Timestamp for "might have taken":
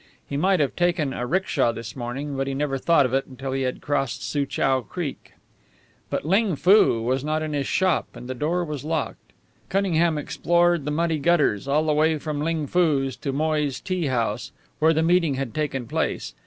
0.35-1.13